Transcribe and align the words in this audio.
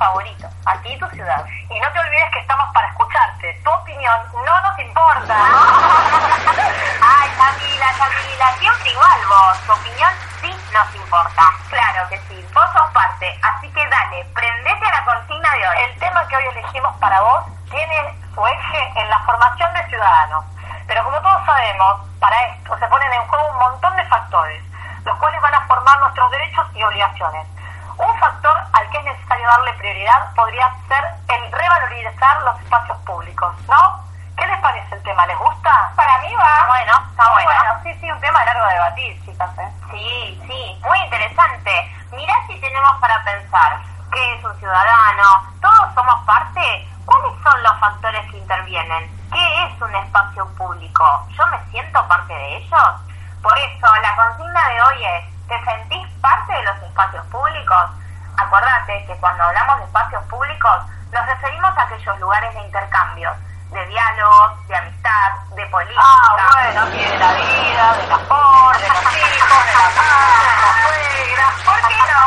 Favorito, 0.00 0.48
aquí 0.64 0.98
tu 0.98 1.06
ciudad. 1.10 1.44
Y 1.68 1.78
no 1.78 1.92
te 1.92 2.00
olvides 2.00 2.30
que 2.32 2.40
estamos 2.40 2.66
para 2.72 2.88
escucharte. 2.88 3.52
Tu 3.62 3.70
opinión 3.70 4.16
no 4.32 4.60
nos 4.62 4.78
importa. 4.78 5.36
Ay, 7.04 7.28
Camila, 7.36 7.86
Camila, 7.98 8.46
siempre 8.58 8.90
igual 8.90 9.20
vos. 9.28 9.60
Tu 9.66 9.72
opinión 9.72 10.10
sí 10.40 10.56
nos 10.72 10.94
importa. 10.96 11.44
Claro 11.68 12.08
que 12.08 12.18
sí, 12.28 12.48
vos 12.54 12.64
sos 12.72 12.90
parte. 12.92 13.28
Así 13.42 13.70
que 13.70 13.86
dale, 13.88 14.24
prendete 14.34 14.86
a 14.86 14.90
la 14.90 15.04
consigna 15.04 15.52
de 15.52 15.68
hoy. 15.68 15.76
El 15.90 15.98
tema 16.00 16.26
que 16.28 16.36
hoy 16.36 16.46
elegimos 16.46 16.96
para 16.96 17.20
vos 17.20 17.44
tiene 17.70 17.96
su 18.34 18.46
eje 18.46 18.92
en 18.96 19.10
la 19.10 19.18
formación 19.20 19.72
de 19.74 19.86
ciudadanos. 19.88 20.44
Pero 20.86 21.04
como 21.04 21.20
todos 21.20 21.44
sabemos, 21.44 22.08
para 22.18 22.40
esto 22.46 22.78
se 22.78 22.88
ponen 22.88 23.12
en 23.12 23.26
juego 23.28 23.50
un 23.50 23.58
montón 23.58 23.94
de 23.96 24.04
factores, 24.06 24.62
los 25.04 25.18
cuales 25.18 25.40
van 25.42 25.54
a 25.54 25.66
formar 25.66 26.00
nuestros 26.00 26.30
derechos 26.30 26.66
y 26.74 26.82
obligaciones. 26.82 27.46
Un 28.00 28.18
factor 28.18 28.56
al 28.72 28.90
que 28.90 28.98
es 28.98 29.04
necesario 29.04 29.46
darle 29.46 29.72
prioridad 29.74 30.34
podría 30.34 30.72
ser 30.88 31.04
el 31.28 31.52
revalorizar 31.52 32.42
los 32.42 32.58
espacios 32.60 32.96
públicos, 32.98 33.54
¿no? 33.68 34.00
¿Qué 34.38 34.46
les 34.46 34.58
parece 34.60 34.94
el 34.94 35.02
tema? 35.02 35.26
¿Les 35.26 35.38
gusta? 35.38 35.92
Para 35.96 36.18
mí 36.20 36.34
va. 36.34 36.66
Bueno, 36.66 36.92
está 37.10 37.30
bueno. 37.32 37.50
Sí, 37.82 37.94
sí, 38.00 38.10
un 38.10 38.20
tema 38.20 38.42
largo 38.44 38.64
de 38.66 38.72
debatir, 38.72 39.24
chicas, 39.26 39.50
¿eh? 39.58 39.70
Sí, 39.90 40.42
sí, 40.46 40.80
muy 40.82 40.98
interesante. 40.98 41.94
Mirá 42.12 42.34
si 42.46 42.58
tenemos 42.58 42.92
para 43.00 43.22
pensar 43.22 43.78
qué 44.12 44.34
es 44.34 44.44
un 44.44 44.58
ciudadano, 44.58 45.44
todos 45.60 45.94
somos 45.94 46.24
parte. 46.24 46.88
¿Cuáles 47.04 47.42
son 47.42 47.62
los 47.62 47.80
factores 47.80 48.30
que 48.30 48.38
intervienen? 48.38 49.10
¿Qué 49.32 49.64
es 49.64 49.82
un 49.82 49.94
espacio 49.94 50.46
público? 50.56 51.26
¿Yo 51.36 51.46
me 51.48 51.58
siento 51.70 52.06
parte 52.08 52.32
de 52.32 52.56
ellos? 52.56 52.90
Por 53.42 53.58
eso, 53.58 53.86
la 54.00 54.16
consigna 54.16 54.68
de 54.68 54.82
hoy 54.82 55.04
es, 55.04 55.48
¿te 55.48 55.64
sentís 55.64 56.08
parte 56.20 56.52
de 56.52 56.62
los 56.62 56.79
espacios 56.90 57.24
públicos? 57.26 57.84
Acordate 58.36 59.06
que 59.06 59.16
cuando 59.18 59.44
hablamos 59.44 59.78
de 59.78 59.84
espacios 59.84 60.24
públicos 60.24 60.76
nos 61.12 61.26
referimos 61.26 61.76
a 61.76 61.82
aquellos 61.82 62.18
lugares 62.18 62.54
de 62.54 62.60
intercambios, 62.62 63.36
de 63.70 63.86
diálogos, 63.86 64.66
de 64.68 64.76
amistad, 64.76 65.30
de 65.54 65.66
política. 65.66 66.00
Ah, 66.02 66.36
bueno, 66.52 66.86
de 66.86 67.18
la 67.18 67.32
vida, 67.32 67.92
del 67.94 68.12
amor, 68.12 68.78
de 68.78 68.88
los 68.88 69.16
hijos, 69.16 69.64
de 69.66 69.74
la 69.74 69.88
madre, 69.96 70.50
de 71.26 71.36
la 71.36 71.46
suegra. 71.46 71.46
¿Por 71.64 71.88
qué 71.88 71.96
no? 71.96 72.20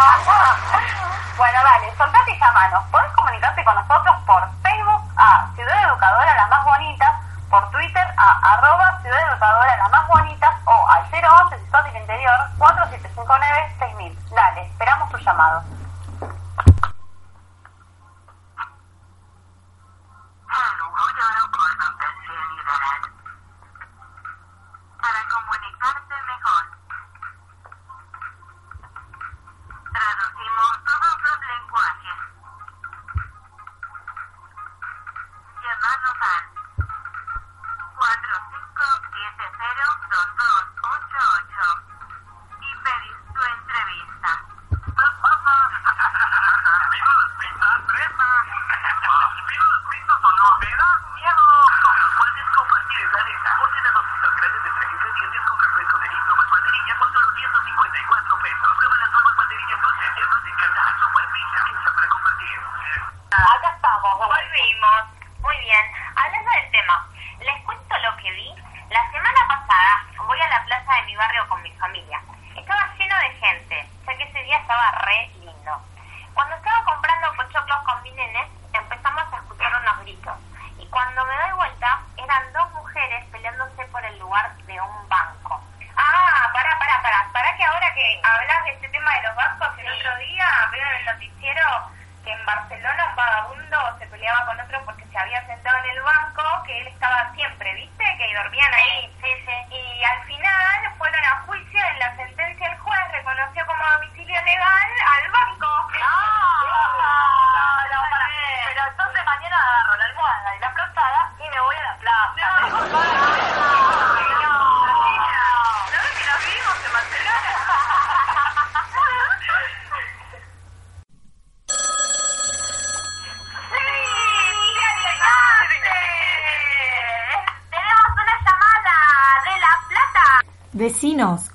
Bueno, 1.38 1.60
dale, 1.64 1.96
soltate 1.98 2.32
y 2.32 2.40
llamanos. 2.40 2.84
Podés 2.92 3.12
comunicarte 3.14 3.66
con 3.66 3.76
nosotros 3.76 4.16
por 4.28 4.48
Facebook 4.62 5.02
a 5.18 5.48
Ciudad 5.56 5.84
Educadora 5.84 6.36
La 6.36 6.48
Más 6.48 6.64
Bonita, 6.64 7.20
por 7.50 7.72
Twitter 7.72 8.08
a 8.18 8.54
arroba 8.54 9.00
Ciudad 9.02 9.20
Educadora 9.30 9.78
La 9.78 9.90
Más 9.90 10.08
Bonita 10.08 10.54
o 10.66 10.88
al 10.90 11.04
011 11.12 11.58
si 11.58 11.72
sos 11.72 11.84
del 11.86 11.98
interior 11.98 12.53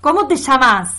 ¿cómo 0.03 0.29
te 0.29 0.37
llamas? 0.37 0.93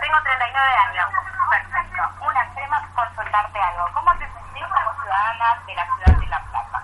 Tengo 0.00 0.18
39 0.20 0.76
años. 0.84 1.08
Perfecto. 1.48 2.02
Una 2.20 2.44
crema 2.52 2.76
consultarte 2.94 3.58
algo. 3.58 3.88
¿Cómo 3.94 4.12
te 4.18 4.28
sentís 4.28 4.66
como 4.68 4.92
ciudadana 5.00 5.62
de 5.66 5.74
la 5.76 5.86
ciudad 5.96 6.20
de 6.20 6.26
La 6.26 6.44
Plata? 6.44 6.78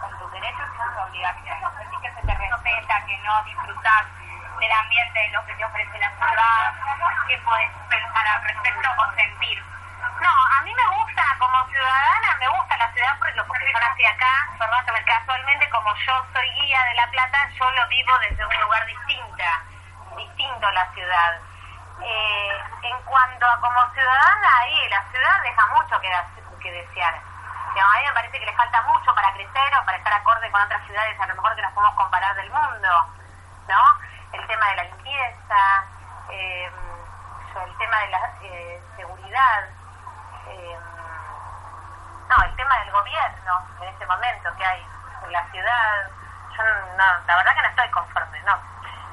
Con 0.00 0.18
tus 0.18 0.32
derechos 0.32 0.66
y 0.74 0.78
tus 0.82 0.96
obligaciones. 1.06 1.70
¿Sentís 1.78 2.00
que 2.02 2.10
se 2.10 2.26
te 2.26 2.34
respeta, 2.34 3.06
que 3.06 3.18
no 3.22 3.44
disfrutás 3.44 4.04
del 4.58 4.72
ambiente 4.72 5.18
de 5.20 5.30
lo 5.38 5.46
que 5.46 5.54
te 5.54 5.64
ofrece 5.64 5.98
la 6.00 6.10
ciudad? 6.18 6.74
¿Qué 7.28 7.38
podés 7.46 7.70
pensar 7.88 8.26
al 8.26 8.42
respecto 8.42 8.88
o 8.90 9.14
sentir? 9.14 9.62
No, 10.18 10.34
a 10.34 10.62
mí 10.66 10.74
me 10.74 10.86
gusta, 10.98 11.22
como 11.38 11.62
ciudadana, 11.70 12.34
me 12.42 12.48
gusta 12.58 12.76
la 12.76 12.90
ciudad 12.90 13.14
porque, 13.46 13.70
nací 13.94 14.04
acá. 14.04 14.48
Pero 14.58 15.04
casualmente 15.06 15.70
como 15.70 15.94
yo 15.94 16.26
soy 16.32 16.50
guía 16.50 16.82
de 16.84 16.94
La 16.94 17.10
Plata, 17.10 17.48
yo 17.58 17.70
lo 17.70 17.88
vivo 17.88 18.18
desde 18.18 18.44
un 18.44 18.60
lugar 18.60 18.86
distinta, 18.86 19.62
distinto 20.16 20.66
a 20.66 20.72
la 20.72 20.92
ciudad. 20.92 21.38
Eh, 22.02 22.62
en 22.82 23.02
cuanto 23.02 23.46
a 23.46 23.60
como 23.60 23.92
ciudadana, 23.92 24.58
ahí 24.60 24.88
la 24.88 25.02
ciudad 25.10 25.42
deja 25.42 25.66
mucho 25.66 26.00
que, 26.00 26.70
desear. 26.70 27.14
A 27.14 27.98
mí 27.98 28.06
me 28.06 28.12
parece 28.14 28.38
que 28.38 28.46
le 28.46 28.52
falta 28.54 28.82
mucho 28.82 29.14
para 29.14 29.32
crecer 29.34 29.76
o 29.78 29.84
para 29.84 29.98
estar 29.98 30.12
acorde 30.14 30.50
con 30.50 30.62
otras 30.62 30.82
ciudades, 30.86 31.20
a 31.20 31.26
lo 31.26 31.34
mejor 31.34 31.54
que 31.54 31.62
nos 31.62 31.72
podemos 31.72 31.94
comparar 31.96 32.34
del 32.36 32.50
mundo, 32.50 33.06
¿no? 33.68 33.82
El 34.32 34.46
tema 34.46 34.66
de 34.68 34.76
la 34.76 34.84
limpieza, 34.84 35.84
eh, 36.30 36.70
el 37.66 37.76
tema 37.76 37.98
de 37.98 38.08
la 38.08 38.32
eh, 38.42 38.82
seguridad, 38.96 39.68
eh, 40.48 40.78
no, 42.28 42.56
tema 42.56 42.78
del 42.78 42.90
gobierno 42.92 43.66
en 43.80 43.88
este 43.88 44.06
momento 44.06 44.56
que 44.56 44.64
hay 44.64 44.86
en 45.24 45.32
la 45.32 45.44
ciudad. 45.50 46.10
Yo 46.56 46.62
no, 46.96 47.04
la 47.26 47.36
verdad 47.36 47.54
que 47.54 47.62
no 47.62 47.68
estoy 47.68 47.88
conforme, 47.90 48.40
no. 48.42 48.56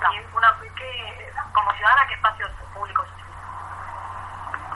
no. 0.02 0.13
Y 0.13 0.19
una, 0.34 0.54
¿qué, 0.75 1.34
como 1.54 1.72
ciudadana, 1.74 2.08
¿qué 2.08 2.13
espacios 2.13 2.50
públicos 2.74 3.08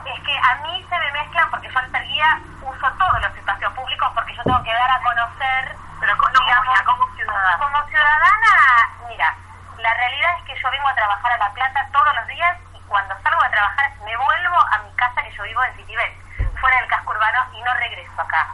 Es 0.04 0.20
que 0.20 0.38
a 0.38 0.54
mí 0.62 0.86
se 0.88 0.98
me 0.98 1.12
mezclan 1.12 1.50
porque 1.50 1.68
yo 1.68 1.80
guía 2.02 2.40
uso 2.62 2.92
todos 2.98 3.20
los 3.20 3.36
espacios 3.36 3.72
públicos 3.74 4.10
porque 4.14 4.34
yo 4.34 4.42
tengo 4.42 4.62
que 4.62 4.72
dar 4.72 4.90
a 4.90 5.02
conocer, 5.02 5.76
Pero 6.00 6.16
no, 6.16 6.40
digamos, 6.44 6.82
como 6.82 7.14
ciudadana. 7.14 7.58
como 7.58 7.84
ciudadana, 7.86 8.90
mira, 9.08 9.34
la 9.78 9.94
realidad 9.94 10.38
es 10.38 10.44
que 10.44 10.60
yo 10.60 10.70
vengo 10.70 10.88
a 10.88 10.94
trabajar 10.94 11.32
a 11.32 11.38
La 11.38 11.50
Plata 11.52 11.88
todos 11.92 12.14
los 12.16 12.26
días 12.26 12.56
y 12.74 12.80
cuando 12.82 13.14
salgo 13.22 13.42
a 13.42 13.50
trabajar 13.50 13.90
me 14.04 14.16
vuelvo 14.16 14.56
a 14.56 14.78
mi 14.78 14.92
casa 14.92 15.22
que 15.22 15.32
yo 15.32 15.42
vivo 15.42 15.62
en 15.64 15.76
Citibel, 15.76 16.12
urbano 17.26 17.46
y 17.52 17.62
no 17.62 17.74
regreso 17.74 18.20
acá. 18.20 18.46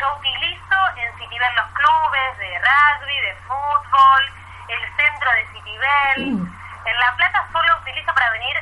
Yo 0.00 0.16
utilizo 0.16 0.76
en 0.96 1.18
Citibel 1.18 1.54
los 1.56 1.66
clubes 1.72 2.38
de 2.38 2.58
rugby, 2.58 3.20
de 3.20 3.34
fútbol, 3.46 4.32
el 4.68 4.96
centro 4.96 5.30
de 5.32 5.46
Citibel. 5.52 6.48
En 6.84 7.00
La 7.00 7.16
Plata 7.16 7.46
solo 7.52 7.76
utilizo 7.80 8.12
para 8.14 8.30
venir 8.30 8.56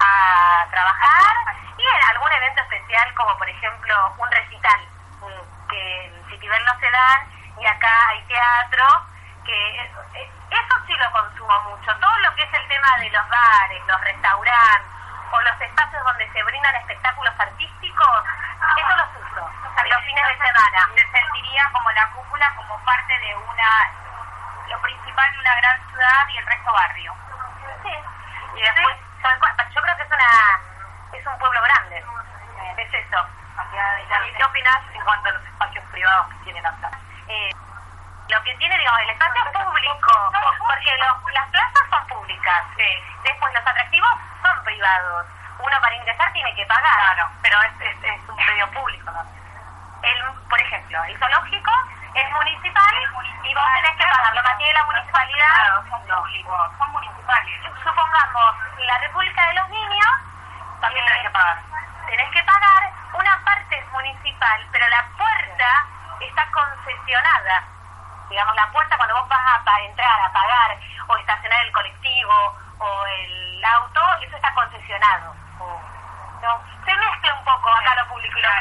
a 0.00 0.66
trabajar 0.70 1.56
y 1.76 1.82
en 1.82 2.08
algún 2.10 2.32
evento 2.32 2.62
especial 2.62 3.14
como 3.14 3.36
por 3.38 3.48
ejemplo 3.48 4.14
un 4.18 4.30
recital 4.30 4.80
mm, 5.20 5.68
que 5.68 6.04
en 6.06 6.24
Citibel 6.30 6.64
no 6.64 6.78
se 6.78 6.90
dan 6.90 7.20
y 7.58 7.66
acá 7.66 8.08
hay 8.08 8.22
teatro 8.24 8.84
que 9.44 9.76
eso, 9.80 10.00
eh, 10.14 10.30
eso 10.50 10.74
sí 10.86 10.94
lo 10.94 11.10
consumo 11.12 11.60
mucho 11.70 11.96
todo 11.96 12.18
lo 12.18 12.34
que 12.34 12.42
es 12.42 12.54
el 12.54 12.68
tema 12.68 12.96
de 12.98 13.10
los 13.10 13.28
bares 13.28 13.82
los 13.86 14.00
restaurantes 14.02 14.90
o 15.32 15.40
los 15.40 15.60
espacios 15.60 16.04
donde 16.04 16.32
se 16.32 16.42
brindan 16.42 16.74
espectáculos 16.76 17.34
artísticos 17.38 18.24
eso 18.76 18.96
los 18.96 19.08
uso 19.16 19.50
los 19.86 20.04
fines 20.04 20.26
de 20.26 20.36
semana 20.46 20.88
se 20.94 21.10
sentiría 21.10 21.70
como 21.72 21.90
la 21.92 22.08
cúpula 22.10 22.52
como 22.56 22.78
parte 22.84 23.18
de 23.18 23.36
una 23.36 23.90
lo 24.68 24.80
principal 24.80 25.32
de 25.32 25.38
una 25.38 25.54
gran 25.56 25.88
ciudad 25.88 26.28
y 26.28 26.38
el 26.38 26.46
resto 26.46 26.72
barrio. 26.72 27.14
Sí. 27.84 27.94
Y 28.56 28.62
después 28.62 28.96
Sí, 29.22 29.74
yo 29.74 29.82
creo 29.82 29.96
que 29.96 30.02
es 30.02 30.10
una 30.10 30.60
es 31.12 31.26
un 31.26 31.38
pueblo 31.38 31.62
grande. 31.62 32.04
Es 32.78 32.94
eso. 32.94 33.26
¿Y 34.26 34.32
qué 34.32 34.44
opinas 34.44 34.80
en 34.92 35.04
cuanto 35.04 35.28
a 35.28 35.32
los 35.32 35.44
espacios 35.44 35.84
privados 35.92 36.26
que 36.28 36.44
tiene 36.44 36.62
la 36.62 36.72
plaza? 36.72 36.98
eh, 37.28 37.50
lo 38.28 38.42
que 38.42 38.54
tiene, 38.56 38.76
digamos, 38.78 39.00
el 39.00 39.10
espacio 39.10 39.42
público, 39.52 40.32
porque 40.58 40.96
los, 40.96 41.32
las 41.32 41.48
plazas 41.50 41.82
son 41.90 42.06
públicas, 42.08 42.64
después 43.22 43.54
los 43.54 43.66
atractivos 43.66 44.10
son 44.42 44.64
privados. 44.64 45.26
Uno 45.58 45.80
para 45.80 45.96
ingresar 45.96 46.32
tiene 46.32 46.54
que 46.54 46.66
pagar. 46.66 47.14
Claro, 47.14 47.30
pero 47.42 47.56
es, 47.62 47.72
es, 47.80 48.04
es 48.04 48.28
un 48.28 48.36
medio 48.36 48.70
público, 48.72 49.10
¿no? 49.10 49.22
El, 50.02 50.22
por 50.48 50.60
ejemplo, 50.60 51.04
el 51.04 51.18
zoológico 51.18 51.72
es 52.14 52.30
municipal 52.30 52.94
y 53.44 53.54
vos 53.54 53.64
tenés 53.74 53.96
que 53.96 54.04
pagar. 54.04 54.34
Lo 54.34 54.42
mantiene 54.42 54.72
la 54.74 54.84
municipalidad. 54.84 55.84
son 55.88 56.00
públicos 56.06 56.72
son 56.78 56.92
municipales 56.92 57.60
Supongamos, 57.82 58.54
la 58.78 58.98
República 58.98 59.46
de 59.48 59.54
los 59.54 59.68
Niños, 59.68 60.12
También 60.80 61.04
tenés 61.06 61.22
que 61.22 61.30
pagar. 61.30 61.58
tenés 62.06 62.30
que 62.30 62.42
pagar, 62.42 62.90
una 63.14 63.44
parte 63.44 63.78
es 63.78 63.92
municipal, 63.92 64.66
pero 64.72 64.88
la 64.88 65.04
puerta 65.16 65.86
está 66.20 66.46
concesionada. 66.52 67.62
Digamos, 68.28 68.54
la 68.56 68.66
puerta 68.72 68.96
cuando 68.96 69.14
vos 69.14 69.28
vas 69.28 69.60
a 69.66 69.80
entrar, 69.80 70.20
a 70.20 70.32
pagar, 70.32 70.76
o 71.06 71.16
estacionar 71.16 71.64
el 71.64 71.72
colectivo, 71.72 72.56
o 72.78 73.06
el 73.06 73.64
auto, 73.64 74.00
eso 74.22 74.36
está 74.36 74.52
concesionado. 74.54 75.34
No, 76.42 76.60
se 76.84 76.94
mezcla 76.94 77.34
un 77.34 77.44
poco 77.44 77.70
acá 77.70 77.94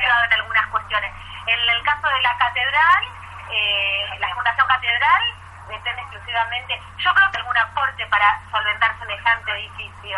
en 0.03 0.33
algunas 0.33 0.67
cuestiones. 0.67 1.11
En 1.47 1.59
el 1.69 1.83
caso 1.83 2.07
de 2.07 2.21
la 2.21 2.37
catedral, 2.37 3.03
eh, 3.51 4.17
la 4.19 4.33
Fundación 4.35 4.67
Catedral 4.67 5.23
depende 5.69 6.01
exclusivamente, 6.01 6.81
yo 6.97 7.13
creo 7.13 7.31
que 7.31 7.37
algún 7.37 7.57
aporte 7.57 8.05
para 8.07 8.39
solventar 8.51 8.97
semejante 8.99 9.51
edificio, 9.51 10.17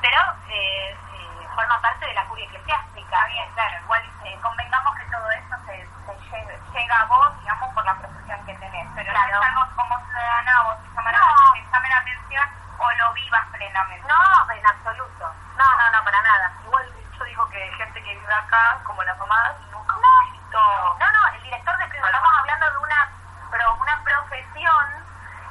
pero 0.00 0.20
eh, 0.48 0.96
eh, 1.14 1.48
forma 1.54 1.80
parte 1.80 2.06
de 2.06 2.14
la 2.14 2.24
curia 2.24 2.44
eclesiástica. 2.46 3.26
bien 3.26 3.48
claro 3.54 3.78
igual 3.82 4.02
eh, 4.24 4.38
convengamos 4.42 4.96
que 4.96 5.04
todo 5.04 5.30
eso 5.30 5.56
se, 5.66 5.72
se 6.06 6.30
llega, 6.36 6.54
llega 6.72 7.00
a 7.00 7.04
vos 7.06 7.40
digamos 7.40 7.74
por 7.74 7.84
la 7.84 7.94
profesión 7.94 8.44
que 8.46 8.54
tenés 8.54 8.86
pero 8.94 9.10
Claro. 9.12 9.32
no 9.36 9.42
es 9.42 9.48
algo 9.48 9.76
como 9.76 9.98
ciudadana 10.06 10.62
vos 10.64 10.76
te 10.82 10.88
llama 10.96 11.12
la- 11.12 11.18
No. 11.18 11.88
la 11.88 11.96
atención 11.98 12.48
o 12.78 12.90
lo 12.92 13.12
vivas 13.14 13.46
plenamente 13.52 14.06
No, 14.08 14.52
en 14.52 14.66
absoluto. 14.66 15.34
No, 15.56 15.64
no, 15.78 15.90
no, 15.90 16.04
para 16.04 16.22
nada. 16.22 16.52
Igual 16.64 16.92
yo 17.18 17.24
digo 17.24 17.48
que 17.50 17.62
hay 17.62 17.72
gente 17.72 18.02
que 18.02 18.14
vive 18.14 18.17
acá, 18.34 18.78
como 18.84 19.02
las 19.04 19.18
mamás, 19.18 19.52
nunca 19.72 19.94
No. 20.50 20.96
No, 20.98 21.28
el 21.34 21.42
director 21.42 21.76
de 21.78 21.86
prensa, 21.88 22.06
estamos 22.06 22.32
hablando 22.38 22.70
de 22.70 22.78
una, 22.78 23.08
pro- 23.50 23.74
una 23.74 24.02
profesión 24.04 24.86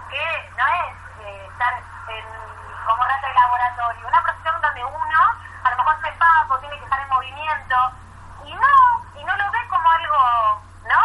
que 0.09 0.51
no 0.57 0.65
es 0.67 0.95
eh, 1.21 1.47
estar 1.51 1.73
en, 2.09 2.25
como 2.85 3.03
rata 3.03 3.27
de 3.27 3.33
laboratorio, 3.33 4.07
una 4.07 4.21
profesión 4.23 4.61
donde 4.61 4.83
uno 4.83 5.19
a 5.63 5.69
lo 5.71 5.77
mejor 5.77 6.01
se 6.01 6.11
papo, 6.13 6.59
tiene 6.59 6.77
que 6.77 6.83
estar 6.83 6.99
en 6.99 7.09
movimiento, 7.09 7.91
y 8.45 8.53
no, 8.55 9.05
y 9.19 9.23
no 9.23 9.35
lo 9.35 9.51
ve 9.51 9.67
como 9.69 9.91
algo, 9.91 10.61
¿no? 10.87 11.03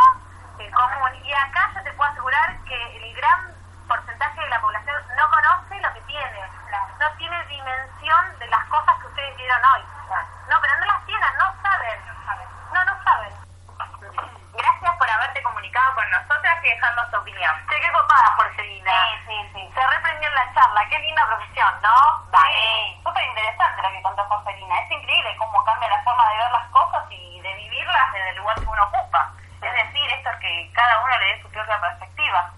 Eh, 0.58 0.70
común. 0.70 1.14
Y 1.24 1.32
acá 1.32 1.70
yo 1.74 1.82
te 1.82 1.92
puedo 1.92 2.10
asegurar 2.10 2.56
que 2.64 3.08
el 3.08 3.14
gran 3.16 3.54
porcentaje 3.88 4.40
de 4.40 4.48
la 4.48 4.60
población 4.60 5.02
no 5.16 5.30
conoce 5.30 5.80
lo 5.80 5.92
que 5.94 6.00
tiene, 6.02 6.40
no 6.98 7.10
tiene 7.18 7.44
dimensión 7.46 8.38
de 8.38 8.46
las 8.48 8.64
cosas 8.66 8.96
que 9.00 9.06
ustedes 9.08 9.36
vieron 9.36 9.60
hoy. 9.74 9.82
No, 10.48 10.60
pero 10.60 10.72
no 10.80 10.86
saben. 11.62 11.98
No, 12.72 12.84
no 12.84 13.04
saben. 13.04 13.32
gracias 14.52 14.96
por 14.98 15.10
haberte 15.10 15.42
comunicado 15.42 15.94
con 15.94 16.10
nosotras 16.28 16.58
y 16.64 16.68
dejarnos 16.68 17.10
tu 17.10 17.16
opinión 17.18 17.54
Sí, 17.68 17.76
qué 17.80 17.92
copada, 17.92 18.26
Jorgelina. 18.36 18.92
sí 18.92 19.18
sí 19.26 19.50
sí 19.54 19.70
Se 19.74 19.86
reprendió 19.86 20.28
en 20.28 20.34
la 20.34 20.54
charla, 20.54 20.88
qué 20.88 20.98
linda 21.00 21.26
profesión, 21.26 21.74
¿no? 21.82 21.96
Sí, 22.32 23.00
súper 23.02 23.24
interesante 23.24 23.82
lo 23.82 23.90
que 23.90 24.02
contó 24.02 24.24
Jorgelina. 24.24 24.78
Es 24.80 24.90
increíble 24.90 25.36
cómo 25.38 25.64
cambia 25.64 25.88
la 25.88 26.02
forma 26.02 26.28
de 26.30 26.36
ver 26.38 26.50
las 26.52 26.68
cosas 26.68 27.04
y 27.10 27.40
de 27.40 27.54
vivirlas 27.54 28.12
desde 28.12 28.30
el 28.30 28.36
lugar 28.36 28.56
que 28.60 28.66
uno 28.66 28.82
ocupa. 28.84 29.32
Es 29.62 29.72
decir, 29.72 30.10
esto 30.10 30.30
es 30.30 30.36
que 30.38 30.70
cada 30.74 30.98
uno 31.04 31.18
le 31.18 31.26
dé 31.26 31.42
su 31.42 31.50
propia 31.50 31.80
perspectiva. 31.80 32.50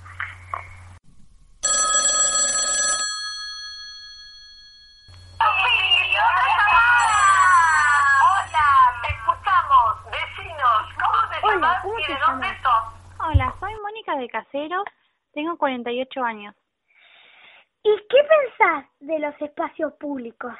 Hola, 8.23 8.69
te 9.03 9.09
escuchamos, 9.13 10.05
vecinos. 10.11 10.83
¿Cómo 10.97 11.29
te 11.31 11.47
llamas 11.47 11.83
¿cómo 11.83 11.99
y 11.99 12.05
te 12.05 12.13
de 12.15 12.19
dónde 12.21 12.47
llamas? 12.49 12.63
sos? 12.63 12.94
De 14.17 14.29
Caseros, 14.29 14.85
tengo 15.33 15.57
48 15.57 16.23
años. 16.23 16.55
¿Y 17.83 17.91
qué 18.09 18.19
pensás 18.25 18.87
de 19.01 19.19
los 19.19 19.35
espacios 19.43 19.93
públicos? 19.95 20.53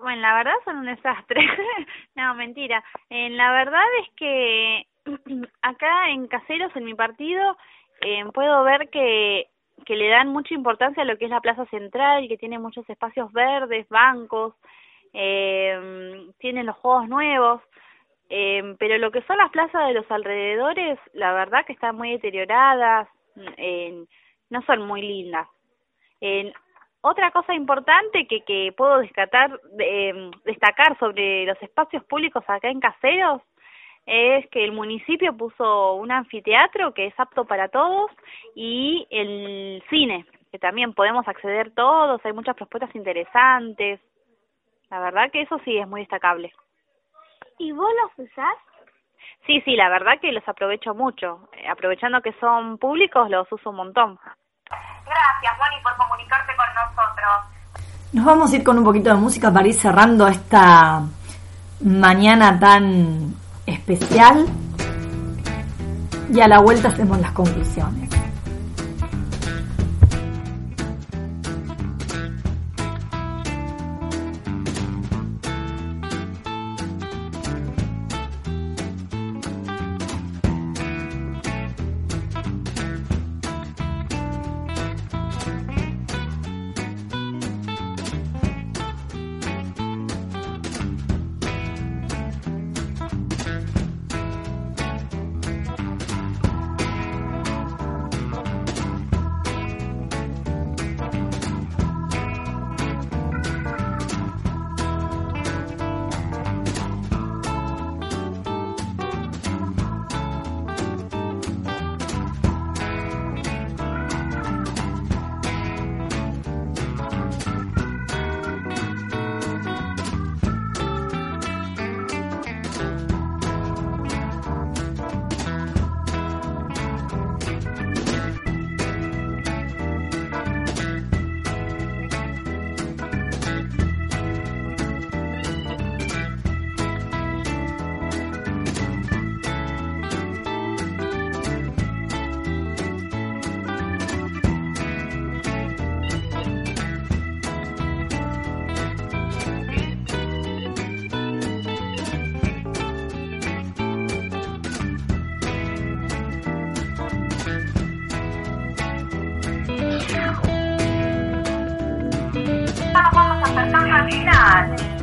Bueno, 0.00 0.22
la 0.22 0.34
verdad 0.34 0.54
son 0.64 0.78
un 0.78 0.86
desastre. 0.86 1.40
no, 2.14 2.34
mentira. 2.34 2.82
Eh, 3.10 3.30
la 3.30 3.52
verdad 3.52 3.84
es 4.00 4.08
que 4.16 4.86
acá 5.62 6.10
en 6.10 6.28
Caseros, 6.28 6.74
en 6.76 6.84
mi 6.84 6.94
partido, 6.94 7.56
eh, 8.02 8.24
puedo 8.32 8.62
ver 8.64 8.88
que, 8.90 9.48
que 9.84 9.96
le 9.96 10.08
dan 10.08 10.28
mucha 10.28 10.54
importancia 10.54 11.02
a 11.02 11.06
lo 11.06 11.18
que 11.18 11.24
es 11.24 11.30
la 11.30 11.40
plaza 11.40 11.66
central, 11.66 12.28
que 12.28 12.38
tiene 12.38 12.58
muchos 12.58 12.88
espacios 12.88 13.32
verdes, 13.32 13.88
bancos, 13.88 14.54
eh, 15.12 16.28
tienen 16.38 16.66
los 16.66 16.76
juegos 16.76 17.08
nuevos. 17.08 17.62
Eh, 18.30 18.76
pero 18.78 18.96
lo 18.98 19.10
que 19.10 19.22
son 19.22 19.38
las 19.38 19.50
plazas 19.50 19.88
de 19.88 19.94
los 19.94 20.10
alrededores, 20.10 20.98
la 21.12 21.32
verdad 21.32 21.66
que 21.66 21.72
están 21.72 21.96
muy 21.96 22.12
deterioradas, 22.12 23.08
eh, 23.56 24.04
no 24.50 24.62
son 24.62 24.86
muy 24.86 25.02
lindas. 25.02 25.48
Eh, 26.20 26.52
otra 27.02 27.30
cosa 27.30 27.54
importante 27.54 28.26
que, 28.26 28.42
que 28.42 28.72
puedo 28.76 28.98
descatar, 28.98 29.58
eh, 29.78 30.30
destacar 30.44 30.98
sobre 30.98 31.46
los 31.46 31.60
espacios 31.62 32.04
públicos 32.04 32.44
acá 32.46 32.68
en 32.68 32.80
Caseros 32.80 33.42
es 34.06 34.46
que 34.50 34.64
el 34.64 34.72
municipio 34.72 35.36
puso 35.36 35.94
un 35.94 36.10
anfiteatro 36.10 36.92
que 36.92 37.06
es 37.06 37.14
apto 37.18 37.44
para 37.44 37.68
todos 37.68 38.10
y 38.54 39.06
el 39.10 39.82
cine, 39.88 40.26
que 40.50 40.58
también 40.58 40.92
podemos 40.94 41.26
acceder 41.26 41.72
todos, 41.74 42.20
hay 42.24 42.32
muchas 42.32 42.56
propuestas 42.56 42.94
interesantes. 42.94 44.00
La 44.90 45.00
verdad 45.00 45.30
que 45.30 45.42
eso 45.42 45.60
sí 45.64 45.78
es 45.78 45.86
muy 45.86 46.00
destacable. 46.00 46.52
¿Y 47.60 47.72
vos 47.72 47.90
los 48.02 48.26
usás? 48.26 48.56
Sí, 49.46 49.60
sí, 49.66 49.76
la 49.76 49.90
verdad 49.90 50.12
que 50.18 50.32
los 50.32 50.46
aprovecho 50.48 50.94
mucho. 50.94 51.50
Eh, 51.52 51.68
aprovechando 51.68 52.22
que 52.22 52.32
son 52.40 52.78
públicos, 52.78 53.28
los 53.28 53.46
uso 53.52 53.68
un 53.68 53.76
montón. 53.76 54.18
Gracias, 54.64 55.58
Moni, 55.58 55.82
por 55.82 55.94
comunicarte 55.96 56.52
con 56.56 56.66
nosotros. 56.74 57.84
Nos 58.14 58.24
vamos 58.24 58.50
a 58.50 58.56
ir 58.56 58.64
con 58.64 58.78
un 58.78 58.84
poquito 58.84 59.10
de 59.10 59.16
música 59.16 59.52
para 59.52 59.68
ir 59.68 59.74
cerrando 59.74 60.26
esta 60.26 61.02
mañana 61.84 62.58
tan 62.58 63.34
especial 63.66 64.46
y 66.32 66.40
a 66.40 66.48
la 66.48 66.60
vuelta 66.60 66.88
hacemos 66.88 67.20
las 67.20 67.32
conclusiones. 67.32 68.08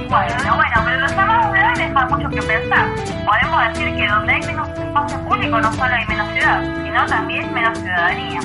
Bueno, 0.10 0.56
bueno, 0.56 0.82
pero 0.86 1.00
los 1.02 1.12
llamados 1.16 1.52
de 1.52 1.64
hoy 1.64 1.74
dejan 1.76 2.08
mucho 2.08 2.30
que 2.30 2.42
pensar. 2.42 2.88
Podemos 3.26 3.68
decir 3.68 3.96
que 3.96 4.08
donde 4.08 4.34
hay 4.34 4.42
menos 4.46 4.70
espacio 4.70 5.20
público 5.26 5.60
no 5.60 5.74
solo 5.74 5.94
hay 5.94 6.06
menos 6.08 6.32
ciudad, 6.34 6.62
sino 6.84 7.06
también 7.08 7.54
menos 7.54 7.78
ciudadanía. 7.78 8.40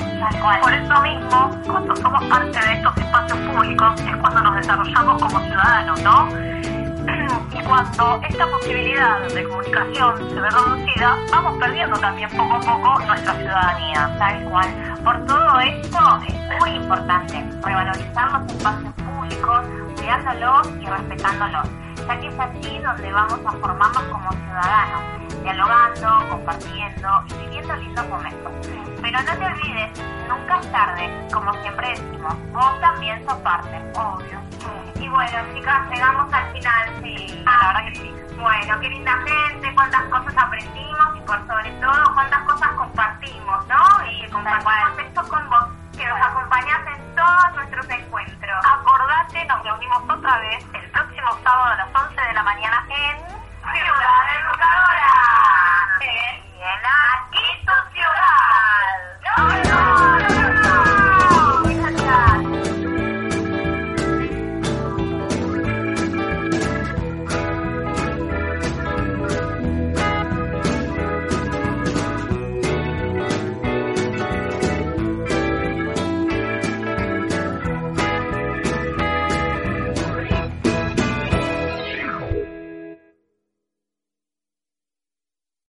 Por 0.61 0.73
eso 0.73 1.01
mismo, 1.01 1.61
cuando 1.65 1.95
somos 1.95 2.23
parte 2.25 2.59
de 2.59 2.73
estos 2.73 2.97
espacios 2.97 3.39
públicos 3.39 4.01
es 4.01 4.15
cuando 4.17 4.41
nos 4.41 4.55
desarrollamos 4.57 5.21
como 5.21 5.39
ciudadanos, 5.39 6.01
¿no? 6.01 6.27
Y 7.53 7.61
cuando 7.65 8.19
esta 8.27 8.47
posibilidad 8.47 9.19
de 9.29 9.43
comunicación 9.43 10.29
se 10.29 10.41
ve 10.41 10.49
reducida, 10.49 11.17
vamos 11.31 11.57
perdiendo 11.59 11.97
también 11.97 12.29
poco 12.31 12.55
a 12.55 12.59
poco 12.59 12.99
nuestra 13.05 13.33
ciudadanía. 13.35 14.15
Tal 14.17 14.43
cual. 14.45 14.67
Por 15.03 15.25
todo 15.27 15.59
esto 15.59 16.19
es 16.27 16.59
muy 16.59 16.71
importante 16.71 17.45
revalorizar 17.63 18.31
los 18.31 18.51
espacios 18.51 19.02
públicos, 19.23 19.65
cuidándolos 19.95 20.67
y 20.81 20.85
respetándolos, 20.85 21.69
ya 22.07 22.19
que 22.19 22.27
es 22.27 22.39
allí 22.39 22.79
donde 22.79 23.11
vamos 23.11 23.39
a 23.45 23.51
formarnos 23.51 24.03
como 24.03 24.31
ciudadanos, 24.31 25.03
dialogando, 25.43 26.29
compartiendo 26.29 27.09
y 27.29 27.33
viviendo 27.45 27.75
lindos 27.77 28.07
momentos. 28.09 28.51
Pero 29.01 29.19
no 29.19 29.37
te 29.37 29.45
olvides, 29.45 29.99
nunca 30.27 30.59
es 30.59 30.71
tarde, 30.71 31.27
como 31.31 31.53
siempre 31.61 31.89
decimos, 31.89 32.35
vos 32.51 32.81
también 32.81 33.23
sos 33.27 33.37
parte, 33.39 33.81
obvio. 33.95 34.39
Y 34.95 35.09
bueno, 35.09 35.37
chicas, 35.53 35.89
llegamos 35.89 36.33
al 36.33 36.51
final, 36.53 36.89
sí. 37.01 37.43
La 37.45 37.67
verdad 37.67 37.91
que 37.91 37.95
sí. 37.95 38.13
Bueno, 38.39 38.79
qué 38.81 38.89
linda 38.89 39.19
gente, 39.25 39.73
cuántas 39.73 40.03